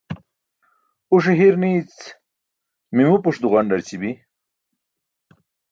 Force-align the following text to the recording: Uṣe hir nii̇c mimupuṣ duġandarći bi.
Uṣe 1.13 1.33
hir 1.39 1.55
nii̇c 1.61 1.93
mimupuṣ 2.95 3.35
duġandarći 3.41 3.97
bi. 4.01 4.11